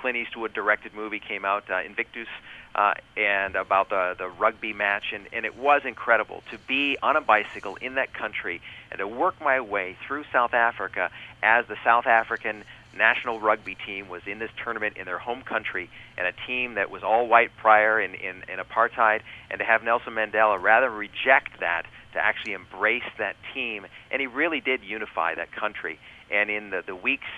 Clint 0.00 0.16
Eastwood 0.16 0.52
directed 0.52 0.94
movie 0.94 1.20
came 1.20 1.44
out, 1.44 1.70
uh, 1.70 1.82
Invictus, 1.84 2.28
uh, 2.74 2.94
and 3.16 3.56
about 3.56 3.90
the 3.90 4.14
the 4.16 4.28
rugby 4.28 4.72
match, 4.72 5.12
and 5.12 5.26
and 5.32 5.44
it 5.44 5.56
was 5.56 5.82
incredible 5.84 6.42
to 6.50 6.58
be 6.58 6.96
on 7.02 7.16
a 7.16 7.20
bicycle 7.20 7.76
in 7.76 7.96
that 7.96 8.12
country 8.14 8.60
and 8.90 8.98
to 8.98 9.06
work 9.06 9.40
my 9.40 9.60
way 9.60 9.96
through 10.06 10.24
South 10.32 10.54
Africa 10.54 11.10
as 11.42 11.66
the 11.66 11.76
South 11.84 12.06
African 12.06 12.64
national 12.96 13.40
rugby 13.40 13.76
team 13.86 14.08
was 14.08 14.22
in 14.26 14.38
this 14.38 14.50
tournament 14.62 14.96
in 14.96 15.06
their 15.06 15.18
home 15.18 15.42
country 15.42 15.88
and 16.16 16.26
a 16.26 16.32
team 16.46 16.74
that 16.74 16.90
was 16.90 17.02
all 17.02 17.26
white 17.26 17.50
prior 17.56 18.00
in, 18.00 18.14
in, 18.14 18.42
in 18.48 18.58
apartheid 18.58 19.20
and 19.50 19.60
to 19.60 19.64
have 19.64 19.82
Nelson 19.82 20.14
Mandela 20.14 20.60
rather 20.60 20.90
reject 20.90 21.60
that 21.60 21.84
to 22.12 22.18
actually 22.18 22.54
embrace 22.54 23.08
that 23.18 23.36
team 23.54 23.86
and 24.10 24.20
he 24.20 24.26
really 24.26 24.60
did 24.60 24.82
unify 24.82 25.34
that 25.34 25.52
country. 25.52 25.98
And 26.30 26.50
in 26.50 26.70
the, 26.70 26.82
the 26.84 26.96
weeks 26.96 27.28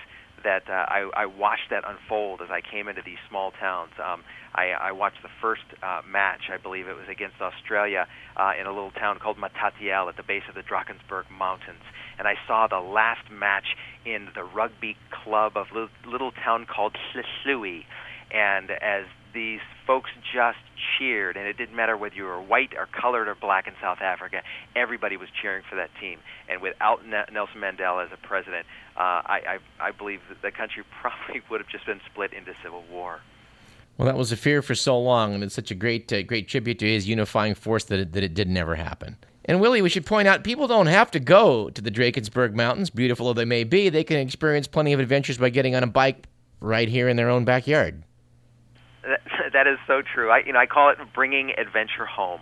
that 0.43 0.69
uh, 0.69 0.85
I, 0.87 1.09
I 1.15 1.25
watched 1.25 1.69
that 1.69 1.83
unfold 1.87 2.41
as 2.41 2.49
I 2.49 2.61
came 2.61 2.87
into 2.87 3.01
these 3.03 3.17
small 3.29 3.51
towns. 3.51 3.91
Um, 4.03 4.23
I, 4.53 4.71
I 4.71 4.91
watched 4.91 5.21
the 5.23 5.29
first 5.41 5.63
uh, 5.81 6.01
match, 6.07 6.49
I 6.51 6.57
believe 6.57 6.87
it 6.87 6.95
was 6.95 7.07
against 7.09 7.39
Australia, 7.41 8.07
uh, 8.35 8.51
in 8.59 8.67
a 8.67 8.73
little 8.73 8.91
town 8.91 9.19
called 9.19 9.37
Matatiele 9.37 10.09
at 10.09 10.17
the 10.17 10.23
base 10.23 10.43
of 10.49 10.55
the 10.55 10.61
Drakensberg 10.61 11.29
Mountains. 11.29 11.83
And 12.19 12.27
I 12.27 12.35
saw 12.47 12.67
the 12.67 12.79
last 12.79 13.31
match 13.31 13.75
in 14.05 14.29
the 14.35 14.43
rugby 14.43 14.97
club 15.23 15.53
of 15.55 15.67
a 15.71 15.89
little, 16.07 16.31
town 16.31 16.65
called 16.65 16.95
Hluhluwe. 17.13 17.83
And 18.31 18.71
as 18.71 19.05
these 19.33 19.59
folks 19.85 20.09
just 20.33 20.57
cheered, 20.97 21.37
and 21.37 21.47
it 21.47 21.57
didn't 21.57 21.75
matter 21.75 21.97
whether 21.97 22.15
you 22.15 22.23
were 22.23 22.41
white 22.41 22.73
or 22.77 22.87
colored 22.87 23.27
or 23.27 23.35
black 23.35 23.67
in 23.67 23.73
South 23.81 24.01
Africa. 24.01 24.41
Everybody 24.75 25.17
was 25.17 25.29
cheering 25.41 25.63
for 25.69 25.75
that 25.75 25.89
team, 25.99 26.19
and 26.49 26.61
without 26.61 27.05
Nelson 27.05 27.61
Mandela 27.61 28.05
as 28.05 28.11
a 28.11 28.27
president, 28.27 28.65
uh, 28.95 28.99
I, 29.25 29.59
I, 29.79 29.87
I 29.87 29.91
believe 29.91 30.21
that 30.29 30.41
the 30.41 30.51
country 30.51 30.83
probably 31.01 31.41
would 31.49 31.61
have 31.61 31.69
just 31.69 31.85
been 31.85 32.01
split 32.11 32.33
into 32.33 32.53
civil 32.63 32.83
war. 32.91 33.21
Well, 33.97 34.05
that 34.05 34.17
was 34.17 34.31
a 34.31 34.37
fear 34.37 34.61
for 34.61 34.75
so 34.75 34.99
long, 34.99 35.33
and 35.33 35.43
it's 35.43 35.53
such 35.53 35.71
a 35.71 35.75
great, 35.75 36.11
uh, 36.11 36.23
great 36.23 36.47
tribute 36.47 36.79
to 36.79 36.87
his 36.87 37.07
unifying 37.07 37.53
force 37.53 37.83
that 37.85 37.99
it, 37.99 38.13
that 38.13 38.23
it 38.23 38.33
did 38.33 38.47
never 38.47 38.75
happen. 38.75 39.17
And 39.45 39.59
Willie, 39.59 39.81
we 39.81 39.89
should 39.89 40.05
point 40.05 40.27
out 40.27 40.43
people 40.43 40.67
don't 40.67 40.87
have 40.87 41.11
to 41.11 41.19
go 41.19 41.69
to 41.69 41.81
the 41.81 41.91
Drakensberg 41.91 42.53
Mountains, 42.53 42.89
beautiful 42.89 43.27
though 43.27 43.33
they 43.33 43.45
may 43.45 43.63
be. 43.63 43.89
They 43.89 44.03
can 44.03 44.17
experience 44.17 44.67
plenty 44.67 44.93
of 44.93 44.99
adventures 44.99 45.37
by 45.37 45.49
getting 45.49 45.75
on 45.75 45.83
a 45.83 45.87
bike 45.87 46.27
right 46.59 46.87
here 46.87 47.09
in 47.09 47.17
their 47.17 47.29
own 47.29 47.43
backyard. 47.43 48.03
That, 49.53 49.67
is 49.67 49.79
so 49.87 50.01
true. 50.01 50.29
I 50.29 50.39
you 50.45 50.53
know 50.53 50.59
I 50.59 50.65
call 50.65 50.89
it 50.89 50.97
bringing 51.13 51.51
adventure 51.57 52.05
home, 52.05 52.41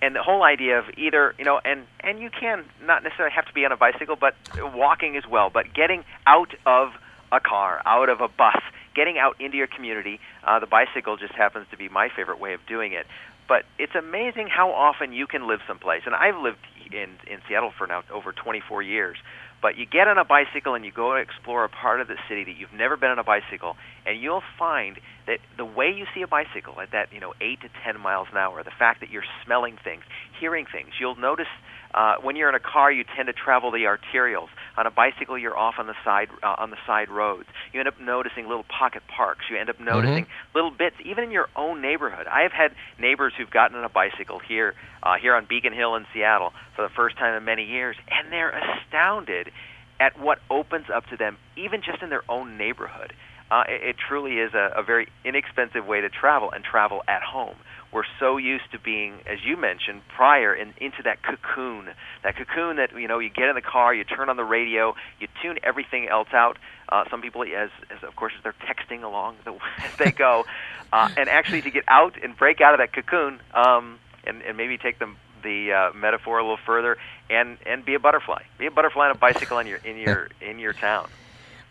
and 0.00 0.14
the 0.16 0.22
whole 0.22 0.42
idea 0.42 0.78
of 0.78 0.86
either 0.96 1.34
you 1.38 1.44
know 1.44 1.60
and 1.64 1.86
and 2.00 2.20
you 2.20 2.30
can 2.30 2.64
not 2.82 3.02
necessarily 3.02 3.34
have 3.34 3.46
to 3.46 3.52
be 3.52 3.64
on 3.64 3.72
a 3.72 3.76
bicycle, 3.76 4.16
but 4.16 4.34
walking 4.74 5.16
as 5.16 5.26
well. 5.26 5.50
But 5.50 5.74
getting 5.74 6.04
out 6.26 6.54
of 6.66 6.92
a 7.32 7.40
car, 7.40 7.82
out 7.84 8.08
of 8.08 8.20
a 8.20 8.28
bus, 8.28 8.60
getting 8.94 9.18
out 9.18 9.40
into 9.40 9.56
your 9.56 9.66
community. 9.66 10.20
Uh, 10.44 10.58
the 10.58 10.66
bicycle 10.66 11.16
just 11.16 11.34
happens 11.34 11.66
to 11.70 11.76
be 11.76 11.88
my 11.88 12.08
favorite 12.08 12.40
way 12.40 12.54
of 12.54 12.60
doing 12.66 12.92
it. 12.92 13.06
But 13.48 13.64
it's 13.78 13.94
amazing 13.94 14.48
how 14.48 14.70
often 14.72 15.12
you 15.12 15.26
can 15.26 15.46
live 15.46 15.60
someplace, 15.66 16.02
and 16.06 16.14
I've 16.14 16.36
lived 16.36 16.58
in 16.92 17.18
in 17.30 17.40
Seattle 17.48 17.72
for 17.76 17.86
now 17.86 18.02
over 18.12 18.32
24 18.32 18.82
years. 18.82 19.16
But 19.62 19.76
you 19.76 19.84
get 19.84 20.08
on 20.08 20.16
a 20.16 20.24
bicycle 20.24 20.74
and 20.74 20.84
you 20.84 20.92
go 20.92 21.16
explore 21.16 21.64
a 21.64 21.68
part 21.68 22.00
of 22.00 22.08
the 22.08 22.16
city 22.28 22.44
that 22.44 22.56
you've 22.56 22.72
never 22.72 22.96
been 22.96 23.10
on 23.10 23.18
a 23.18 23.24
bicycle, 23.24 23.76
and 24.06 24.20
you'll 24.20 24.42
find 24.58 24.98
that 25.26 25.38
the 25.58 25.66
way 25.66 25.92
you 25.94 26.06
see 26.14 26.22
a 26.22 26.26
bicycle 26.26 26.80
at 26.80 26.92
that 26.92 27.12
you 27.12 27.20
know 27.20 27.34
eight 27.40 27.60
to 27.60 27.68
ten 27.84 28.00
miles 28.00 28.28
an 28.30 28.38
hour, 28.38 28.62
the 28.62 28.70
fact 28.78 29.00
that 29.00 29.10
you're 29.10 29.28
smelling 29.44 29.76
things, 29.82 30.02
hearing 30.38 30.66
things, 30.70 30.94
you'll 30.98 31.16
notice 31.16 31.50
uh, 31.94 32.16
when 32.22 32.36
you're 32.36 32.48
in 32.48 32.54
a 32.54 32.60
car, 32.60 32.90
you 32.92 33.04
tend 33.16 33.26
to 33.26 33.32
travel 33.32 33.70
the 33.70 33.84
arterials. 33.84 34.48
On 34.76 34.86
a 34.86 34.90
bicycle, 34.90 35.36
you're 35.36 35.56
off 35.56 35.74
on 35.78 35.86
the 35.86 35.94
side 36.04 36.28
uh, 36.42 36.54
on 36.58 36.70
the 36.70 36.76
side 36.86 37.08
roads. 37.10 37.48
You 37.72 37.80
end 37.80 37.88
up 37.88 38.00
noticing 38.00 38.48
little 38.48 38.64
pocket 38.64 39.02
parks. 39.08 39.44
You 39.50 39.58
end 39.58 39.70
up 39.70 39.80
noticing 39.80 40.24
mm-hmm. 40.24 40.54
little 40.56 40.70
bits, 40.70 40.96
even 41.04 41.24
in 41.24 41.30
your 41.30 41.48
own 41.56 41.82
neighborhood. 41.82 42.26
I 42.26 42.42
have 42.42 42.52
had 42.52 42.72
neighbors 42.98 43.32
who've 43.36 43.50
gotten 43.50 43.76
on 43.76 43.84
a 43.84 43.88
bicycle 43.88 44.38
here 44.38 44.74
uh, 45.02 45.16
here 45.20 45.34
on 45.34 45.46
Beacon 45.48 45.72
Hill 45.72 45.96
in 45.96 46.06
Seattle 46.12 46.52
for 46.76 46.82
the 46.82 46.90
first 46.94 47.16
time 47.16 47.34
in 47.34 47.44
many 47.44 47.64
years, 47.64 47.96
and 48.10 48.32
they're 48.32 48.50
astounded 48.50 49.50
at 49.98 50.18
what 50.18 50.38
opens 50.48 50.86
up 50.94 51.06
to 51.08 51.16
them, 51.16 51.36
even 51.56 51.82
just 51.82 52.02
in 52.02 52.08
their 52.08 52.22
own 52.30 52.56
neighborhood. 52.56 53.12
Uh, 53.50 53.64
it, 53.68 53.82
it 53.90 53.96
truly 53.98 54.38
is 54.38 54.54
a, 54.54 54.70
a 54.76 54.82
very 54.82 55.08
inexpensive 55.24 55.84
way 55.86 56.00
to 56.00 56.08
travel 56.08 56.50
and 56.52 56.64
travel 56.64 57.02
at 57.08 57.22
home 57.22 57.56
we're 57.92 58.04
so 58.20 58.36
used 58.36 58.70
to 58.72 58.78
being, 58.78 59.14
as 59.26 59.38
you 59.44 59.56
mentioned 59.56 60.02
prior, 60.08 60.54
in, 60.54 60.74
into 60.78 61.02
that 61.02 61.22
cocoon, 61.22 61.90
that 62.22 62.36
cocoon 62.36 62.76
that 62.76 62.96
you 62.96 63.08
know 63.08 63.18
you 63.18 63.30
get 63.30 63.48
in 63.48 63.54
the 63.56 63.62
car, 63.62 63.92
you 63.92 64.04
turn 64.04 64.28
on 64.28 64.36
the 64.36 64.44
radio, 64.44 64.94
you 65.18 65.26
tune 65.42 65.58
everything 65.62 66.08
else 66.08 66.28
out. 66.32 66.56
Uh, 66.88 67.04
some 67.10 67.20
people, 67.20 67.42
as, 67.42 67.70
as 67.90 68.02
of 68.02 68.14
course, 68.16 68.32
they're 68.42 68.54
texting 68.64 69.02
along 69.02 69.36
the, 69.44 69.52
as 69.78 69.96
they 69.98 70.12
go, 70.12 70.44
uh, 70.92 71.08
and 71.16 71.28
actually 71.28 71.62
to 71.62 71.70
get 71.70 71.84
out 71.88 72.14
and 72.22 72.36
break 72.36 72.60
out 72.60 72.74
of 72.74 72.78
that 72.78 72.92
cocoon, 72.92 73.40
um, 73.54 73.98
and, 74.24 74.42
and 74.42 74.56
maybe 74.56 74.78
take 74.78 74.98
them 74.98 75.16
the 75.42 75.72
uh, 75.72 75.96
metaphor 75.96 76.38
a 76.38 76.42
little 76.42 76.58
further, 76.64 76.96
and 77.28 77.58
and 77.66 77.84
be 77.84 77.94
a 77.94 77.98
butterfly, 77.98 78.42
be 78.58 78.66
a 78.66 78.70
butterfly 78.70 79.06
on 79.06 79.10
a 79.10 79.18
bicycle 79.18 79.58
in 79.58 79.66
your 79.66 79.78
in 79.78 79.96
your 79.96 80.28
in 80.40 80.58
your 80.58 80.72
town. 80.72 81.08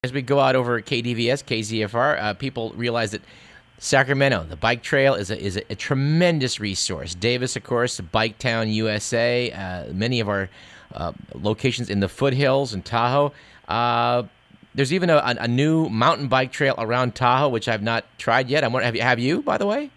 As 0.04 0.14
we 0.14 0.22
go 0.22 0.40
out 0.40 0.56
over 0.56 0.82
KDVS, 0.82 1.44
KZFR, 1.44 2.22
uh, 2.22 2.34
people 2.34 2.72
realize 2.76 3.12
that 3.12 3.22
Sacramento, 3.80 4.44
the 4.44 4.58
bike 4.58 4.84
trail 4.84 5.16
is 5.16 5.32
a, 5.32 5.40
is 5.40 5.56
a, 5.58 5.64
a 5.72 5.76
tremendous 5.76 6.60
resource. 6.60 7.16
Davis, 7.16 7.56
of 7.56 7.64
course, 7.64 8.00
Bike 8.00 8.38
Town 8.38 8.70
USA, 8.70 9.52
uh, 9.52 9.94
many 9.94 10.20
of 10.20 10.28
our 10.28 10.50
uh, 10.94 11.14
locations 11.34 11.90
in 11.90 12.02
the 12.02 12.10
foothills 12.10 12.74
and 12.74 12.84
Tahoe. 12.84 13.32
Uh, 13.68 14.24
there's 14.76 14.92
even 14.92 15.10
a, 15.10 15.18
a, 15.40 15.48
new 15.48 15.90
mountain 15.90 16.28
bike 16.28 16.52
trail 16.52 16.76
around 16.78 17.16
Tahoe, 17.16 17.50
which 17.50 17.68
I've 17.68 17.82
not 17.82 18.06
tried 18.18 18.50
yet. 18.50 18.64
I'm 18.64 18.74
wondering, 18.74 18.88
have 18.88 18.96
you, 18.96 19.02
have 19.02 19.20
you, 19.20 19.42
by 19.42 19.58
the 19.58 19.66
way? 19.66 19.90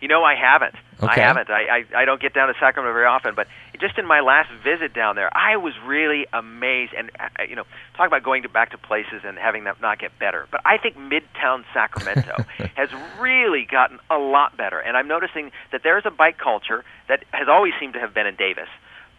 You 0.00 0.08
know, 0.08 0.22
I 0.24 0.34
haven't. 0.34 0.74
Okay. 1.02 1.20
I 1.20 1.24
haven't. 1.24 1.48
I, 1.48 1.62
I 1.62 2.02
I 2.02 2.04
don't 2.04 2.20
get 2.20 2.34
down 2.34 2.48
to 2.48 2.54
Sacramento 2.54 2.92
very 2.92 3.06
often, 3.06 3.34
but 3.34 3.46
just 3.82 3.98
in 3.98 4.06
my 4.06 4.20
last 4.20 4.48
visit 4.62 4.94
down 4.94 5.16
there, 5.16 5.28
I 5.36 5.56
was 5.56 5.74
really 5.84 6.26
amazed. 6.32 6.92
And 6.96 7.10
uh, 7.18 7.42
you 7.48 7.56
know, 7.56 7.64
talk 7.96 8.06
about 8.06 8.22
going 8.22 8.44
to 8.44 8.48
back 8.48 8.70
to 8.70 8.78
places 8.78 9.22
and 9.24 9.36
having 9.36 9.64
them 9.64 9.76
not 9.82 9.98
get 9.98 10.18
better. 10.18 10.46
But 10.50 10.62
I 10.64 10.78
think 10.78 10.96
Midtown 10.96 11.64
Sacramento 11.74 12.44
has 12.76 12.88
really 13.20 13.66
gotten 13.68 13.98
a 14.08 14.18
lot 14.18 14.56
better. 14.56 14.78
And 14.78 14.96
I'm 14.96 15.08
noticing 15.08 15.50
that 15.72 15.82
there's 15.82 16.06
a 16.06 16.10
bike 16.10 16.38
culture 16.38 16.84
that 17.08 17.24
has 17.32 17.48
always 17.48 17.72
seemed 17.80 17.94
to 17.94 18.00
have 18.00 18.14
been 18.14 18.26
in 18.26 18.36
Davis 18.36 18.68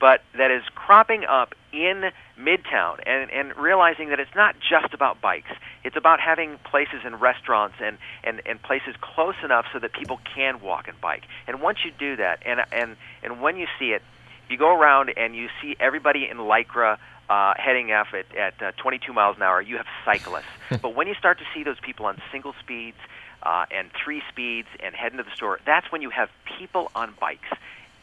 but 0.04 0.22
that 0.38 0.52
is 0.52 0.64
cropping 0.76 1.24
up 1.24 1.56
in 1.72 2.12
Midtown 2.38 3.00
and, 3.06 3.32
and 3.32 3.56
realizing 3.56 4.10
that 4.10 4.20
it's 4.20 4.36
not 4.36 4.54
just 4.60 4.94
about 4.94 5.22
bikes. 5.22 5.52
It's 5.86 5.96
about 5.96 6.20
having 6.20 6.58
places 6.70 7.04
and 7.06 7.22
restaurants 7.22 7.76
and, 7.82 7.98
and, 8.22 8.42
and 8.46 8.62
places 8.62 8.96
close 9.00 9.36
enough 9.46 9.66
so 9.72 9.80
that 9.80 9.94
people 9.94 10.20
can 10.36 10.60
walk 10.60 10.90
and 10.90 11.00
bike. 11.00 11.24
And 11.48 11.62
once 11.62 11.78
you 11.86 11.92
do 11.98 12.18
that, 12.18 12.40
and, 12.46 12.60
and, 12.74 12.98
and 13.24 13.42
when 13.42 13.56
you 13.56 13.66
see 13.80 13.94
it, 13.94 14.02
you 14.50 14.58
go 14.58 14.76
around 14.76 15.12
and 15.16 15.36
you 15.36 15.50
see 15.62 15.76
everybody 15.80 16.28
in 16.30 16.38
Lycra 16.38 16.98
uh, 17.30 17.54
heading 17.58 17.92
off 17.92 18.08
at, 18.14 18.36
at 18.36 18.62
uh, 18.62 18.72
22 18.78 19.14
miles 19.14 19.38
an 19.38 19.44
hour, 19.44 19.62
you 19.62 19.78
have 19.78 19.86
cyclists. 20.06 20.46
but 20.82 20.96
when 20.96 21.08
you 21.08 21.16
start 21.16 21.40
to 21.40 21.46
see 21.54 21.64
those 21.64 21.80
people 21.82 22.06
on 22.06 22.22
single 22.32 22.54
speeds 22.60 22.98
uh, 23.44 23.66
and 23.72 23.90
three 24.04 24.22
speeds 24.30 24.68
and 24.82 24.94
head 24.96 25.12
into 25.12 25.24
the 25.24 25.36
store, 25.36 25.60
that's 25.66 25.92
when 25.92 26.02
you 26.02 26.10
have 26.10 26.30
people 26.58 26.92
on 26.96 27.14
bikes 27.20 27.50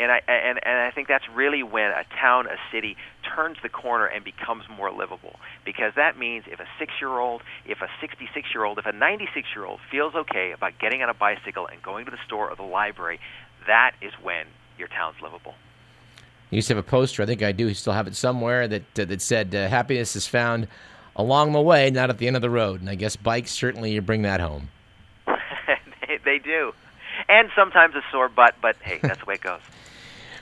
and 0.01 0.11
I 0.11 0.23
and 0.27 0.59
and 0.63 0.79
I 0.79 0.91
think 0.91 1.09
that's 1.09 1.29
really 1.29 1.63
when 1.63 1.91
a 1.91 2.05
town, 2.19 2.47
a 2.47 2.57
city 2.73 2.97
turns 3.23 3.59
the 3.63 3.69
corner 3.69 4.07
and 4.07 4.25
becomes 4.25 4.65
more 4.75 4.91
livable. 4.91 5.37
Because 5.65 5.93
that 5.97 6.19
means 6.19 6.45
if 6.47 6.59
a 6.59 6.67
six-year-old, 6.79 7.43
if 7.67 7.83
a 7.83 7.89
66-year-old, 8.03 8.79
if 8.79 8.87
a 8.87 8.93
96-year-old 8.93 9.79
feels 9.91 10.15
okay 10.15 10.53
about 10.53 10.79
getting 10.79 11.03
on 11.03 11.11
a 11.11 11.15
bicycle 11.15 11.67
and 11.67 11.83
going 11.83 12.07
to 12.07 12.11
the 12.11 12.19
store 12.27 12.51
or 12.51 12.57
the 12.57 12.63
library, 12.63 13.21
that 13.67 13.93
is 14.01 14.13
when 14.23 14.47
your 14.79 14.89
town's 14.89 15.21
livable. 15.23 15.55
You 16.51 16.57
used 16.57 16.69
to 16.69 16.75
have 16.75 16.85
a 16.85 16.89
poster. 16.89 17.23
I 17.23 17.27
think 17.27 17.43
I 17.43 17.53
do. 17.53 17.73
Still 17.75 17.93
have 17.93 18.07
it 18.07 18.17
somewhere 18.17 18.67
that 18.69 18.99
uh, 18.99 19.05
that 19.05 19.23
said 19.23 19.55
uh, 19.55 19.69
"Happiness 19.69 20.17
is 20.17 20.27
found 20.27 20.67
along 21.15 21.53
the 21.53 21.61
way, 21.61 21.91
not 21.91 22.11
at 22.11 22.19
the 22.19 22.27
end 22.27 22.37
of 22.37 22.43
the 22.43 22.51
road." 22.51 22.81
And 22.81 22.91
I 22.91 22.97
guess 22.97 23.17
bikes 23.17 23.53
certainly 23.53 23.93
you 23.93 24.03
bring 24.03 24.23
that 24.23 24.41
home. 24.41 24.69
they, 25.27 26.19
they 26.25 26.39
do, 26.39 26.73
and 27.29 27.51
sometimes 27.55 27.95
a 27.95 28.03
sore 28.11 28.29
butt. 28.29 28.57
But 28.61 28.77
hey, 28.83 28.99
that's 29.03 29.21
the 29.21 29.27
way 29.27 29.35
it 29.35 29.43
goes. 29.43 29.61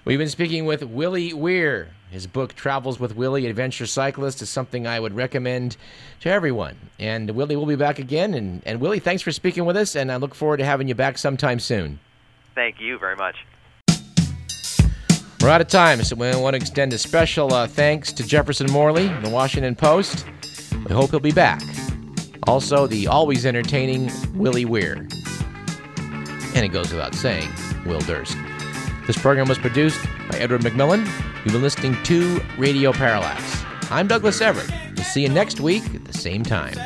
We've 0.05 0.19
been 0.19 0.31
speaking 0.31 0.65
with 0.65 0.83
Willie 0.83 1.35
Weir. 1.35 1.89
His 2.11 2.27
book, 2.27 2.55
Travels 2.55 2.99
with 2.99 3.15
Willie, 3.15 3.45
Adventure 3.47 3.85
Cyclist, 3.85 4.41
is 4.41 4.49
something 4.49 4.87
I 4.87 4.99
would 4.99 5.15
recommend 5.15 5.77
to 6.21 6.31
everyone. 6.31 6.77
And 6.99 7.29
Willie 7.33 7.57
will 7.57 7.67
be 7.67 7.77
back 7.77 7.99
again. 7.99 8.33
And, 8.33 8.63
and 8.65 8.81
Willie, 8.81 9.01
thanks 9.01 9.23
for 9.23 9.31
speaking 9.31 9.67
with 9.67 9.77
us, 9.77 9.95
and 9.95 10.11
I 10.11 10.17
look 10.17 10.35
forward 10.35 10.57
to 10.59 10.65
having 10.65 10.89
you 10.89 10.95
back 10.95 11.19
sometime 11.19 11.61
soon. 11.61 12.01
Thank 12.55 12.81
you 12.81 12.99
very 12.99 13.17
much. 13.17 13.37
We're 15.49 15.55
out 15.55 15.63
of 15.63 15.69
time, 15.69 16.05
so 16.05 16.15
we 16.15 16.31
want 16.37 16.53
to 16.53 16.57
extend 16.59 16.93
a 16.93 16.99
special 16.99 17.55
uh, 17.55 17.67
thanks 17.67 18.13
to 18.13 18.23
Jefferson 18.23 18.71
Morley, 18.71 19.09
the 19.23 19.31
Washington 19.31 19.75
Post. 19.75 20.27
We 20.87 20.95
hope 20.95 21.09
he'll 21.09 21.21
be 21.21 21.33
back. 21.33 21.63
Also, 22.47 22.87
the 22.87 23.07
always 23.07 23.47
entertaining 23.47 24.13
Willie 24.35 24.67
Weir. 24.67 25.09
And 26.55 26.67
it 26.67 26.69
goes 26.69 26.93
without 26.93 27.15
saying, 27.15 27.49
Will 27.87 28.01
Durst. 28.01 28.37
This 29.07 29.17
program 29.17 29.49
was 29.49 29.57
produced 29.57 30.05
by 30.31 30.37
Edward 30.37 30.61
McMillan. 30.61 31.07
You've 31.47 31.55
been 31.55 31.63
listening 31.63 31.97
to 32.03 32.43
Radio 32.59 32.93
Parallax. 32.93 33.65
I'm 33.91 34.07
Douglas 34.07 34.43
Everett. 34.43 34.71
We'll 34.97 35.05
see 35.07 35.23
you 35.23 35.31
next 35.31 35.61
week 35.61 35.95
at 35.95 36.05
the 36.05 36.13
same 36.13 36.43
time. 36.43 36.77